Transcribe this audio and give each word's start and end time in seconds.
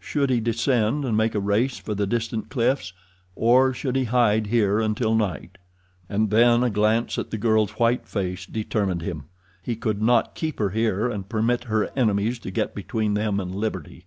Should 0.00 0.30
he 0.30 0.40
descend 0.40 1.04
and 1.04 1.16
make 1.16 1.36
a 1.36 1.38
race 1.38 1.78
for 1.78 1.94
the 1.94 2.08
distant 2.08 2.48
cliffs, 2.48 2.92
or 3.36 3.72
should 3.72 3.94
he 3.94 4.02
hide 4.02 4.48
here 4.48 4.80
until 4.80 5.14
night? 5.14 5.58
And 6.08 6.30
then 6.30 6.64
a 6.64 6.70
glance 6.70 7.18
at 7.20 7.30
the 7.30 7.38
girl's 7.38 7.70
white 7.78 8.08
face 8.08 8.46
determined 8.46 9.02
him. 9.02 9.26
He 9.62 9.76
could 9.76 10.02
not 10.02 10.34
keep 10.34 10.58
her 10.58 10.70
here 10.70 11.08
and 11.08 11.28
permit 11.28 11.62
her 11.70 11.92
enemies 11.96 12.40
to 12.40 12.50
get 12.50 12.74
between 12.74 13.14
them 13.14 13.38
and 13.38 13.54
liberty. 13.54 14.04